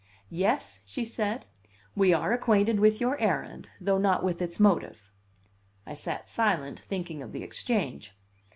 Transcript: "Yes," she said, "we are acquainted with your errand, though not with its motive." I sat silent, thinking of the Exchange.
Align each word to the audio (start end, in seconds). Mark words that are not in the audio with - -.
"Yes," 0.31 0.79
she 0.83 1.05
said, 1.05 1.45
"we 1.95 2.11
are 2.11 2.33
acquainted 2.33 2.79
with 2.79 2.99
your 2.99 3.19
errand, 3.19 3.69
though 3.79 3.99
not 3.99 4.23
with 4.23 4.41
its 4.41 4.59
motive." 4.59 5.07
I 5.85 5.93
sat 5.93 6.27
silent, 6.27 6.79
thinking 6.79 7.21
of 7.21 7.33
the 7.33 7.43
Exchange. 7.43 8.11